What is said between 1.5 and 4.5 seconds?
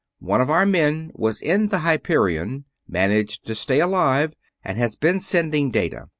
the Hyperion, managed to stay alive,